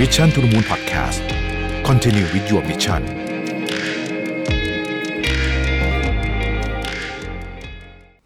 [0.00, 1.20] Mission to the Moon Podcast
[1.88, 3.02] Continue with your mission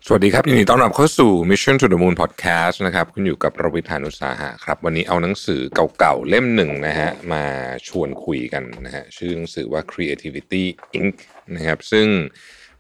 [0.07, 5.61] สวัสดีครับยินดีต้อนรับเข้าสู่ Mission to the Moon Podcast นะครับคุณอยู่กับประวิทยานุสาหะครับ วันนี้เอาหนังสือ
[5.99, 7.45] เก่าๆ เล่มหนึ่งนะฮะมา
[7.89, 10.65] ชวนคุยกันนะฮะชื่อหนังสือว่า Creativity
[10.99, 11.17] Inc.
[11.57, 12.07] นะครับซึ่ง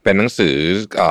[0.03, 0.57] เป็นหนังสือ
[1.01, 1.03] อ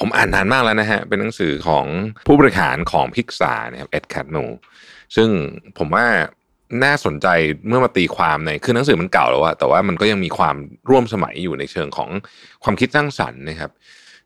[0.00, 1.86] ผมอ่านนานมากแล้วนะฮะเป็นหนังสือของ
[2.26, 4.36] ผู้บริหารของพิกซานะครับเอ็ดแคทโน
[5.16, 5.28] ซึ่ง
[5.78, 6.06] ผมว่า
[6.84, 7.26] น่าสนใจ
[7.68, 10.56] เมื่อมาตีความในคือหนังสือมันเก่าแล้วอะแต่ว่ามันก็ยังมีความ
[10.90, 12.10] ร่วมสมัยอยู่ในเชิงของ
[12.64, 13.70] ความคิดสร้างสรรค์นะครับ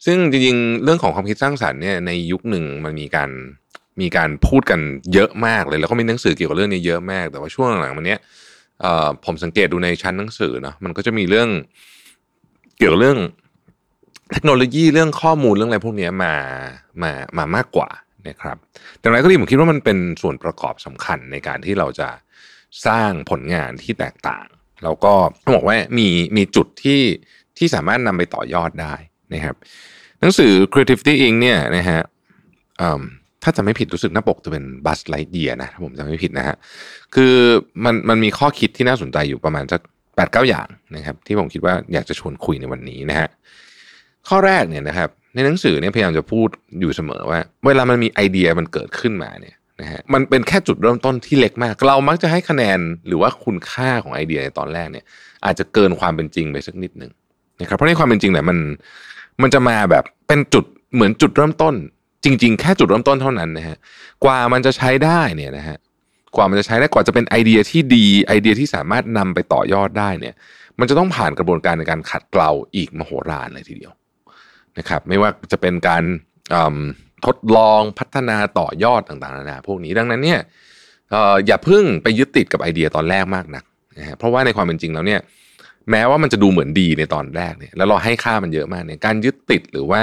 [0.06, 3.30] ซึ่งจริงๆ เรื่องของความคิดสร้างสรรค์เนี่ยในยุคหนึ่งมันมีการ
[4.00, 4.80] มีการพูดกัน
[5.12, 8.20] เยอะมากเลย แล้วก็มีหนังสือเกี่ยวกับเรื่องนี้เยอะมาก แต่ว่าช่วงหลังๆมันเนี้ย
[9.24, 11.48] ผมสังเกตดูในชั้นหนังสือเนาะมันก็จะมีเรื่อง
[12.78, 13.18] เกี่ยวกับเรื่อง
[14.32, 16.34] เทคโนโลยีเรื่องข้อมูลเรื่องอะไรพวกนี้มา
[17.02, 17.88] มามามากกว่า
[18.28, 18.56] นะครับ
[18.98, 22.08] แต่อะไรก็ดีผมคิดว่ามันเป็นส่วนประกอบสำคัญในการที่เราจะ
[22.86, 24.46] สร้างผลงานที่แตกต่าง
[24.84, 25.14] แล้วก็
[25.44, 27.00] ต้องบอกว่ามีมีจุดที่
[27.58, 28.94] ที่สามารถนำไปต่อยอดได้
[29.34, 29.56] นะครับ
[30.20, 31.36] หนังสือ Creativity Inc.
[31.40, 32.00] เนี่ยนะฮะ
[33.42, 36.56] ถ้าจะไม่ผิดรู้สึกหน้าปกจะเป็น Buzz Lightyear นะถ้าผมจำไม่ผิดนะฮะ
[37.14, 37.34] คือ
[37.84, 39.80] มันมันมีข้อคิดที่น่าสนใจอยู่ประมาณสัก
[40.16, 43.28] แปดเก้าอย่างนะครับ ที่ผมคิดว่าอยากจะชวนคุยในวันนี้นะฮะ
[44.28, 46.48] ข้อแรกเนี่ยนะครับ ในหนังสือเนี่ยพยายามจะพูด
[46.80, 55.04] อยู่เสมอว่า เวลามันมีไอเดียมันเกิดขึ้นมาเนี่ย นะฮะมันเป็นแค่จุดเริ่มต้นที่เล็กมาก เรามักจะให้คะแนนหรือว่าคุณค่าของไอเดียในตอนแรกเนี่ย
[55.44, 57.12] อาจจะเกินความเป็นจริงไปสักนิดหนึ่ง
[57.60, 58.58] นะครับเพราะในความเป็นจริงเนี่ยมัน
[59.42, 61.74] มันจะมาแบบเป็นจุดเหมือนจุดเริ่มต้น
[62.24, 63.76] จริง ๆ แค่จุดเริ่มต้นเท่านั้นนะฮะ
[64.24, 65.78] กว่ามันจะใช้ได้เนี่ยนะฮะ
[66.36, 70.34] กว่ามันจะใช้ได้กว่าจะเป็นไอเดียที่ดีไอเดียที่สามารถนำไปต่อยอดได้เนี่ย
[70.78, 73.92] มันจะต้องผ่านกระบวนการในการขัดเกลาอีกมโหฬารเลยทีเดียว
[74.78, 76.02] นะครับ ไม่ว่าจะเป็นการ
[77.26, 80.40] ทดลองพัฒนาต่อยอดต่างๆนานาพวกนี้ดังนั้นเนี่ย
[81.46, 83.64] อย่าเพิ่งไปยึดติดกับไอเดียตอนแรกมากนัก
[83.98, 85.20] นะฮะเพราะว่าในความเป็นจริงแล้วเนี่ย
[85.90, 90.00] แม้ว่ามันจะดูเหมือนดีในตอนแรกเนี่ยแล้วเราให้ค่ามันเยอะมากเนี่ยการยึดติดหรือว่า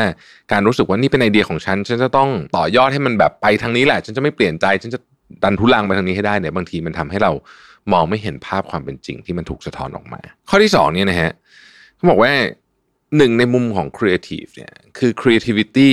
[0.51, 5.00] การรู้สึกว่านี่เป็นไอเดียของฉัน ฉันจะต้องต่อยอดให้มันแบบไปทางนี้แหละ ฉันจะไม่เปลี่ยนใจ ฉันจะ
[5.44, 7.31] ดันทุลังไปทางนี้ให้ได้เนี่ยบางทีมันทำให้เรา
[7.91, 11.31] มองไม่เห็นภาพความเป็นจริงที่มันถูกสะท้อนออกมา ข้อที่สองเนี่ยนะฮะ
[11.95, 12.31] เขาบอกว่า
[13.18, 15.91] หนึ่งในมุมของ creative เนี่ยคือ creativity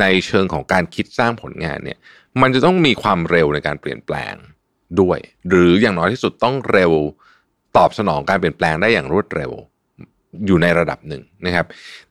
[0.00, 1.98] ในเชิงของการคิดสร้างผลงานเนี่ย
[2.42, 4.34] มันจะต้องมีความเร็วในการเปลี่ยนแปลง
[5.00, 6.92] ด้วย หรืออย่างน้อยที่สุดต้องเร็ว
[7.76, 9.52] ตอบสนองการเปลี่ยนแปลงได้อย่างรวดเร็ว
[10.46, 11.66] อยู่ในระดับหนึ่งนะครับ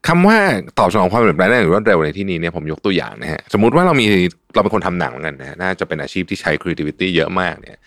[0.08, 0.38] คำว่า
[0.80, 4.06] ตอบสนองความเปลี่ยนแปลงได้อย่างรวดเร็วในที่นี้เนี่ยผมยกตัวอย่างนะฮะสมมติว่าเรามี
[4.54, 7.78] เราเป็นคนทำหนังกันนะน่าจะเป็นอาชีพที่ใช้ creativity เยอะมากเนี่ย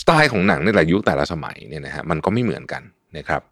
[0.00, 2.82] สไตล์ของหนังในแต่ละยุคแต่ละสมัยเนี่ยนะฮะมันก็ไม่เหมือนกัน
[3.16, 3.42] นะครับ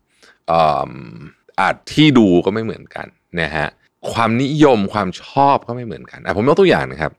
[1.60, 3.06] อาจที่ดูก็ไม่เหมือนกัน
[3.40, 3.66] นะฮะ
[4.12, 7.12] ความนิยมความชอบก็ไม่เหมือนกันอะผมยกตัวอย่างนะครับ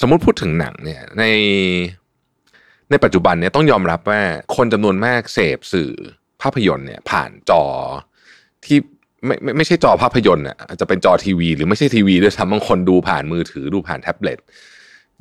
[0.00, 1.24] สมมุติพูดถึงหนังเนี่ยใน
[2.90, 4.20] ในปัจจุบันเนี่ยต้องยอมรับว่า
[4.56, 5.90] คนจำนวนมากเสพสื่อ
[6.42, 7.64] ภาพยนตร์เนี่ยผ่านจอ
[8.64, 8.78] ที่
[9.26, 14.38] ไม่ไม่ไม่ใช่จอภาพยนตร์อะอาจจะเป็นจอทีวี หรือไม่ใช่ทีวีด้วยซ้ำบางคนดูผ่านมือถือดูผ่านแท็บเล็ต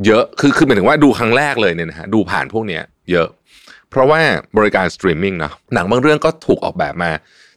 [0.05, 3.27] เยอะคือคือหมายถึงว่าดูครั้งแรกเลยเนี่ยนะฮะดูผ่านพวกเนี้ยเยอะ
[3.89, 4.19] เพราะว่า
[4.57, 7.11] บริการสตรีมมิ่งเนาะหนังบางเรื่องก็ถูกออกแบบมา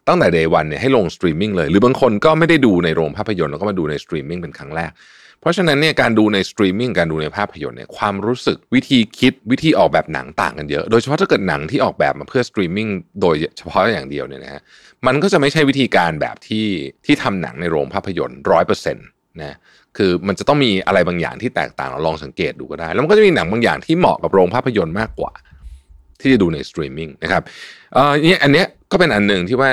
[0.09, 4.93] ตั้งแต่ day one เนี่ยให้ลงสตรีมมิ่งเลย หรือบางคนก็ไม่ได้ดูในโรงภาพยนตร์แล้วก็มาดูในสตรีมมิ่งเป็นครั้งแรก
[5.41, 12.88] เพราะฉะนั้นเนี่ยการดูในสตรีมมิ่งการดูในภาพยนตร์เนี่ยความรู้สึกวิธีคิดวิธีออกแบบหนังต่างกันเยอะ โดยเฉพาะถ้าเกิดหนังที่ออกแบบมาเพื่อสตรีมมิ่ง
[13.21, 14.62] โดยเฉพาะอย่างเดียวเนี่ยนะฮะ
[15.06, 16.67] มันก็จะไม่ใช่วิธีการแบบที่
[17.06, 19.06] ที่ทำหนังในโรงภาพยนตร์ร้อยเปอร์เซ็นต์
[19.41, 19.56] นะ
[19.97, 25.32] คือมันจะต้องมีอะไรบางอย่างที่แตกต่างเราลองสังเกตดูก็ได้ แล้วมันก็จะมีหนังบางอย่างที่เหมาะกับโรงภาพยนตร์มากกว่า
[26.21, 27.43] ที่จะดูในสตรีมมิ่งนะครับ
[27.94, 29.70] เอ่อเนี่ยอันเนี้ย ก็เป็นอันหนึ่งที่ว่า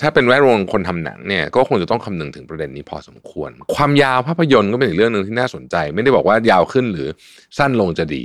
[0.00, 7.08] ถ้าเป็นแวดวงคนทำหนังเนี่ยก็คงจะต้องคำนึงถึงประเด็นนี้พอสมควร ความยาวภาพยนตร์ก็เป็นอีกเรื่องหนึ่งที่น่าสนใจ ไม่ได้บอกว่ายาวขึ้นหรือ
[7.58, 8.22] สั้นลงจะดี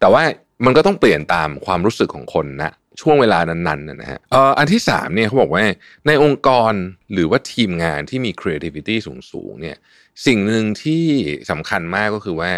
[0.00, 0.22] แต่ว่า
[0.64, 5.64] มันก็ต้องเปลี่ยนตามความรู้สึกของคนนะช่วงเวลานั้นๆนะฮะเอ่ออันที่สามเนี่ยเขาบอกว่า
[6.06, 6.72] ในองค์กร
[7.12, 8.96] หรือว่าทีมงานที่มี creativity
[9.32, 9.76] สูงๆเนี่ย
[10.26, 11.04] สิ่งหนึ่งที่
[11.50, 12.50] สำคัญมากก็คือว่า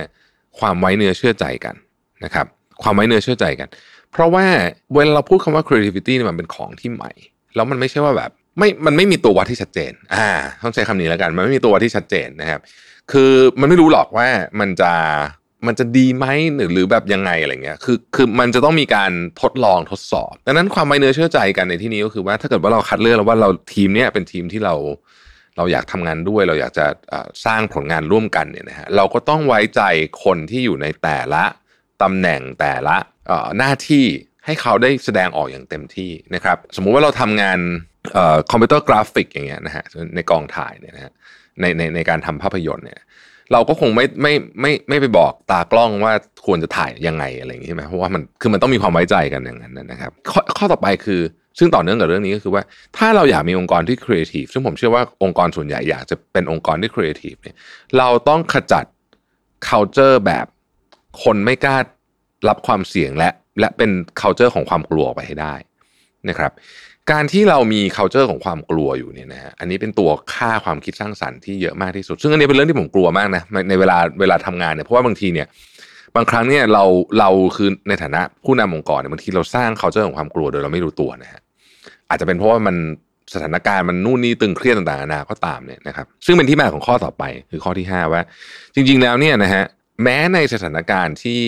[0.58, 1.74] ความไว้เนื้อเชื่อใจกัน
[2.24, 2.46] นะครับ
[2.82, 3.68] ความไว้เนื้อเชื่อใจกัน
[4.16, 4.46] เพราะว่า
[4.94, 7.12] เวลาเราพูดคำว่า creativity เนี่ยมันเป็นของที่ใหม่
[7.54, 10.30] แล้วมันไม่ใช่ว่าแบบไม่มันไม่มีตัววัดที่ชัดเจน อ่า
[10.62, 12.60] ต้องใช้คำนี้แล้วกัน มันไม่มีตัววัดที่ชัดเจนนะครับ
[13.12, 14.28] คือมันไม่รู้หรอกว่า
[14.60, 14.92] มันจะ
[15.66, 16.26] มันจะดีไหม
[16.72, 24.74] หรือแบบยังไงอะไรเงี้ย คือคือมันจะต้องมีการทดลองทดสอบ ดังนั้นความไว้เนื้อเชื่อใจกันในที่นี้ก็คือว่าถ้าเกิดว่าเราคัดเลือกแล้วว่าเราทีมเนี้ยเป็นทีมที่เรา
[25.56, 26.86] เราอยากทำงานด้วย เราอยากจะ
[27.46, 29.82] สร้างผลงานร่วมกันเนี่ยนะฮะเราก็ต้องไว้ใจ
[30.24, 31.44] คนที่อยู่ในแต่ละ
[32.02, 32.96] ตำแหน่งแต่ละ
[33.58, 34.04] หน้าที่
[34.44, 37.58] ให้เขาได้แสดงออกอย่างเต็มที่นะครับ สมมุติว่าเราทำงาน
[38.50, 39.84] คอมพิวเตอร์กราฟิกอย่างเงี้ยนะฮะ
[40.14, 41.12] ในกองถ่ายเนี่ยนะฮะ
[41.60, 43.00] ในในในการทำภาพยนตร์เนี่ย
[43.52, 46.12] เราก็คงไม่ไม่ไม่ไม่ไปบอกตากล้องว่า
[46.46, 51.20] ควรจะถ่ายยังไงอะไรอย่างนี้ใช่ไหมเพราะว่ามันคือมันต้องมีความไว้ใจกันอย่างนั้นนะครับข้อข้อต่อไปคือ
[51.58, 52.62] ซึ่งต่อเนื่องกับเรื่องนี้ก็คือว่า
[52.96, 57.56] ถ้าเราอยากมีองค์กรที่ครีเอทีฟซึ่งผมเชื่อว่าองค์กรส่วนใหญ่อยากจะเป็นองค์กรที่ครีเอทีฟเนี่ย
[57.98, 58.84] เราต้องขจัด
[59.68, 60.46] culture แบบ
[61.24, 61.76] คนไม่กล้า
[62.48, 63.30] รับความเสี่ยงและ
[63.60, 63.90] และเป็น
[64.20, 65.54] culture ของความกลัวไปให้ได้
[66.28, 66.52] นะครับ
[67.10, 75.46] การที่เรามี culture ของความกลัวอยู่เนี่ยนะฮะอันนี้เป็นตัวค่าความคิดสร้างสรรค์ที่เยอะมากที่สุด ซึ่งอันนี้เป็นเรื่องที่ผมกลัวมากนะในเวลาเวลาทำงานเนี่ยเพราะว่าบางทีเนี่ย
[76.16, 76.84] บางครั้งเนี่ยเรา
[77.18, 81.40] เราคือในฐานะผู้นำองค์กรเนี่ยบางทีเราสร้าง culture ของความกลัวโดยเราไม่รู้ตัวนะฮะ
[82.10, 82.76] อาจจะเป็นเพราะว่ามัน
[83.34, 88.22] สถานการณ์มันนู่นนี่ตึงเครียดต่างๆนานาก็ตามเนี่ยนะครับ ซึ่งเป็นที่มาของข้อต่อไปคือข้อที่ 5 ว่า
[88.74, 89.64] จริง ๆแล้วเนี่ยนะฮะ
[90.02, 91.40] แม้ในสถานการณ์ที่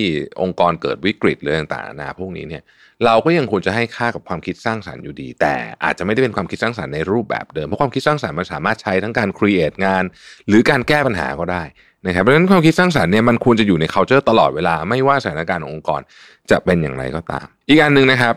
[0.43, 2.63] องค์กรเกิดวิกฤตหรือต่างๆนานาพวกนี้เนี่ย
[3.05, 5.55] เราก็ยังควรจะให้ค่ากับความคิดสร้างสรรค์อยู่ดี แต่
[5.85, 10.05] อาจจะไม่ได้เป็นความคิดสร้างสรรค์ในรูปแบบเดิม เพราะความคิดสร้างสรรค์มันสามารถใช้ทั้งการครีเอทงาน
[10.49, 11.63] หรือการแก้ปัญหาก็ได้
[12.07, 16.01] นะครับเพราะฉะนั้นความคิดสร้างสรรค์เนี่ยมันควรจะอยู่ใน culture ตลอดเวลาไม่ว่าสถานการณ์ขององค์กร
[16.51, 18.35] จะเป็นอย่างไรก็ตาม อีกอันหนึ่งนะครับ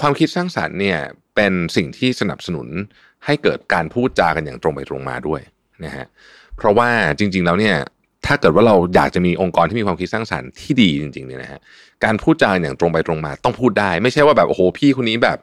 [0.00, 0.98] ความคิดสร้างสรรค์เนี่ย
[1.34, 2.68] เป็นสิ่งที่สนับสนุน
[3.24, 5.40] ให้เกิดการพูดจากันอย่างตรงไปตรงมาด้วย
[5.84, 6.06] นะฮะ
[6.56, 6.88] เพราะว่า
[7.18, 7.76] จริง ๆ แล้วเนี่ย
[8.26, 11.60] ถ้าเกิดว่าเราอยากจะมีองค์กรที่มีความคิดสร้างสรรค์ที่ดีจริงๆเนี่ยนะฮะ
[12.04, 15.38] การพูดจาอย่างตรงไปตรงมา ต้องพูดได้ ไม่ใช่ว่าแบบโอ้โหพี่คนนี้แบบ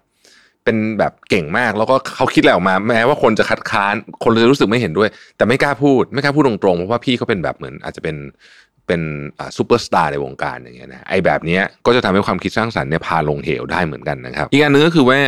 [0.63, 8.16] เป็นแบบเก่งมากแล้วก็เขาคิดอะไรออกมา แม้ว่าคนจะคัดค้าน คนจะรู้สึกไม่เห็นด้วย แต่ไม่กล้าพูด ไม่กล้าพูดตรงๆเพราะว่าพี่เขาเป็นแบบเหมือนอาจจะเป็น
[8.88, 9.01] เป็น
[9.57, 15.19] ซูเปอร์สตาร์ในวงการอย่างเงี้ยนะไอ้แบบเนี้ยก็จะทำให้ความคิดสร้างสรรค์เนี่ยพาลงเหวได้เหมือนกันนะครับ อีกอันหนึงก็คือว่า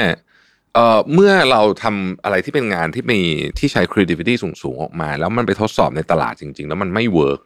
[0.73, 3.21] เอ่อเมื่อเราทำอะไรที่เป็นงานที่มี
[3.59, 7.39] ที่ใช้ creativity สูงๆ ออกมา แล้วมันไปทดสอบในตลาดจริง ๆ แล้วมันไม่ work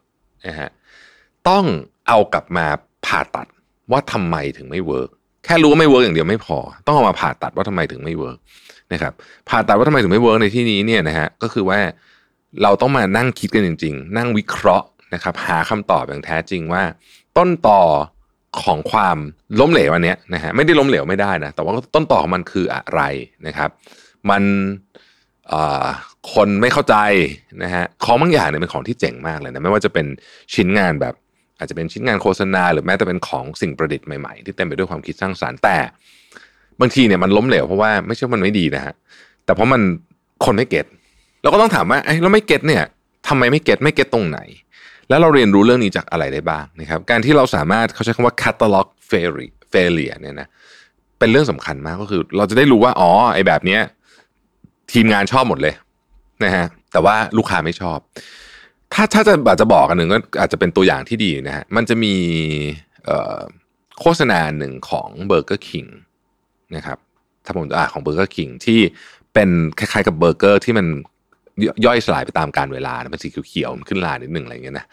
[0.46, 0.70] นะฮะ
[1.48, 1.64] ต้อง
[2.08, 2.66] เอากลับมา
[3.06, 3.46] ผ่าตัด
[3.90, 5.10] ว่าทำไมถึงไม่ work
[5.44, 8.38] แค่รู้ว่าไม่ work อย่างเดียวไม่พอ ต้องเอามาผ่าตัดว่าทำไมถึงไม่ work
[8.92, 9.12] นะครับ
[9.48, 11.78] ผ่าตัดว่าทำไมถึงไม่ work ในที่นี้เนี่ยนะฮะก็คือว่า
[12.62, 16.82] เราต้องมานั่งคิดกันจริง ๆ นั่งวิเคราะห์นะครับ หาคำตอบอย่างแท้จริงว่า
[17.36, 17.82] ต้นตอ
[18.62, 19.16] ของความ
[19.60, 23.00] ล้มเหลวอันเนี้ยนะฮะไม่ได้ล้มเหลวไม่ได้นะแต่ว่าต้นตอของมันคืออะไร
[23.46, 23.70] นะครับ
[24.30, 24.42] มัน
[26.34, 26.96] คนไม่เข้าใจ
[27.62, 30.06] นะฮะของบางอย่างเนี่ยเป็นของที่เจ๋งมากเลยนะไม่ว่าจะเป็น
[30.54, 31.14] ชิ้นงานแบบ
[31.58, 35.76] อาจจะเป็นชิ้นงานโฆษณา หรือแม้แต่เป็นของสิ่งประดิษฐ์ใหม่ๆ ที่เต็มไปด้วยความคิดสร้างสรรค์แต่
[36.80, 38.94] บางทีเนี่ยมันล้มเหลวเพราะว่าไม่ใช่มันไม่ดีนะฮะ
[39.44, 39.82] แต่เพราะมัน
[40.44, 40.86] คนไม่ get
[41.42, 42.82] เราก็ต้องถามว่าไอ้เราไม่ get เนี่ย
[43.28, 44.38] ทำไมไม่ get ไม่ get ตรงไหน
[45.08, 50.48] แล้วเราเรียนรู้เรื่องนี้จากอะไรได้บ้างนะครับการที่เราสามารถเขาใช้คำว่า catalog failure failure เนี่ยนะ
[51.18, 53.80] เป็นเรื่องสำคัญมากก็คือ เราจะได้รู้ว่าอ๋อไอ้แบบเนี้ย
[54.92, 55.74] ทีมงานชอบหมดเลย
[56.44, 57.98] นะฮะแต่ว่าลูกค้าไม่ชอบ
[58.94, 62.14] ถ้าถ้าจะอาจจะบอกกันหนึ่งก็อาจจะเป็นตัวอย่างที่ดีนะฮะมันจะมี
[64.00, 65.84] โฆษณาหนึ่งของเบอร์เกอร์คิง
[66.76, 66.98] นะครับ
[67.44, 68.80] ถ้าผมอ่าของเบอร์เกอร์คิงที่
[69.34, 70.86] เป็นคล้ายๆกับเบอร์เกอร์ที่มัน
[71.86, 74.86] ย่อยสลายไปตามการเวลาเป็นสีเขียวๆขึ้นลานิดหนึ่งอะไรเงี้ยนะ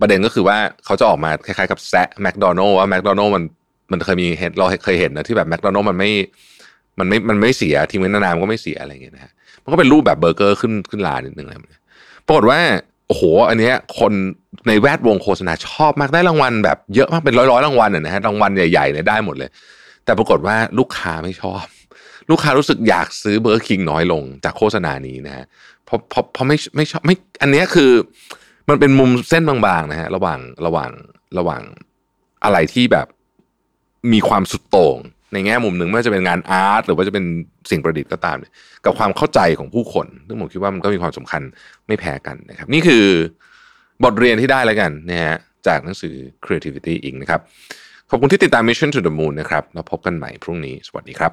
[0.00, 3.44] ประเด็นก็คือว่าเขาจะออกมาคล้ายๆกับแซะแมคโดนัลล์ว่าแมคโดนัลล์มัน
[3.92, 6.10] มันเคยมีเห็นเราเคยเห็นนะที่แบบแมคโดนัลล์มันไม่
[6.98, 9.32] มันไม่มันไม่เสียทิ้งไว้นานๆก็ไม่เสียอะไรเงี้ยนะฮะ
[9.62, 11.80] มันก็เป็นรูปแบบเบอร์เกอร์ขึ้นขึ้นลานิดนึงอะไรแบบนี้
[12.26, 12.60] ปรากฏว่า
[13.08, 14.12] โอ้โห อันเนี้ยคน
[14.68, 19.50] ในแวดวงโฆษณาชอบมากได้รางวัลแบบเยอะมากเป็นร้อยๆรางวัลนะฮะรางวัลใหญ่ๆเนี่ยได้หมดเลย
[20.04, 21.64] แต่ปรากฏว่าลูกค้าไม่ชอบ
[22.30, 25.44] ลูกค้ารู้สึกอยากซื้อเบอร์คิงน้อยลงจากโฆษณานี้นะฮะ
[25.84, 27.90] เพราะเพราะเพราะไม่ไม่ชอบไม่อันนี้คือ
[28.68, 30.90] มันเป็นมุมเส้นบางๆนะฮะระหว่างระหว่าง
[31.38, 31.62] ระหว่าง
[32.44, 33.06] อะไรที่แบบ
[34.12, 34.98] มีความสุดโต่ง
[35.32, 37.24] ในแง่มุมหนึ่งไม่ว่าจะเป็นงานอาร์ตหรือว่าจะเป็น
[37.70, 38.52] สิ่งประดิษฐ์ก็ตามเนี่ย
[38.84, 41.42] กับความเข้าใจของผู้คนซึ่งผมคิดว่ามันก็มีความสำคัญ
[41.86, 43.04] ไม่แพ้กันนะครับ นี่คือ
[44.04, 47.16] บทเรียนที่ได้แล้วกันนะฮะจากหนังสือ creativity Inc.
[47.22, 47.40] นะครับ
[48.10, 51.32] ขอบคุณที่ติดตาม Mission to the Moon นะครับ แล้วพบกันใหม่พรุ่งนี้ สวัสดีครับ